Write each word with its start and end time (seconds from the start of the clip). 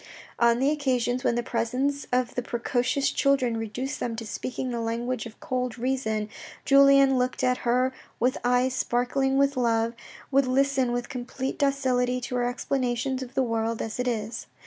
On 0.39 0.57
the 0.57 0.71
occasions 0.71 1.23
when 1.23 1.35
the 1.35 1.43
presence 1.43 2.07
of 2.11 2.33
the 2.33 2.41
precocious 2.41 3.11
children 3.11 3.55
reduced 3.55 3.99
them 3.99 4.15
to 4.15 4.25
speaking 4.25 4.71
the 4.71 4.81
language 4.81 5.27
of 5.27 5.39
cold 5.39 5.77
reason, 5.77 6.27
Julien 6.65 7.19
looking 7.19 7.47
at 7.47 7.59
her 7.59 7.93
with 8.19 8.39
eyes 8.43 8.73
sparkling 8.73 9.37
with 9.37 9.55
love, 9.55 9.93
would 10.31 10.47
listen 10.47 10.91
with 10.91 11.07
complete 11.07 11.59
docility 11.59 12.19
to 12.21 12.35
her 12.37 12.45
explanations 12.49 13.21
of 13.21 13.35
the 13.35 13.43
world 13.43 13.79
as 13.79 13.99
it 13.99 14.07
is. 14.07 14.47